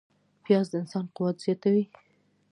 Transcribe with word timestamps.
پیاز 0.43 0.67
د 0.71 0.73
انسان 0.81 1.05
قوت 1.15 1.37
زیاتوي 1.45 1.85